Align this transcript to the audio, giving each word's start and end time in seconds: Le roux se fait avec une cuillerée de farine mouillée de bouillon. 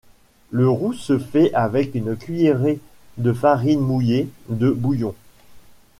Le 0.49 0.67
roux 0.67 0.93
se 0.93 1.19
fait 1.19 1.53
avec 1.53 1.93
une 1.93 2.15
cuillerée 2.17 2.79
de 3.17 3.33
farine 3.33 3.81
mouillée 3.81 4.29
de 4.49 4.71
bouillon. 4.71 5.13